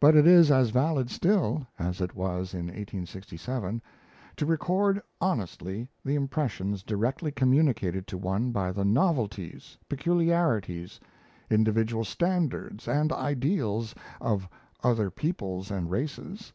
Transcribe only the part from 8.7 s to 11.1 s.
the novelties, peculiarities,